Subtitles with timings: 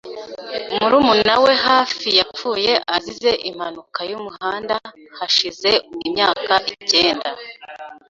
[0.77, 4.75] Murumuna we hafi yapfuye azize impanuka yumuhanda
[5.17, 5.71] hashize
[6.07, 7.29] imyaka icyenda.